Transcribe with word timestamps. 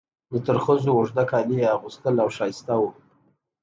د 0.31 0.33
ترخزو 0.45 0.89
اوږده 0.95 1.23
کالي 1.31 1.55
یې 1.61 1.71
اغوستل 1.75 2.15
او 2.23 2.29
ښایسته 2.35 2.73
وو. 2.79 2.89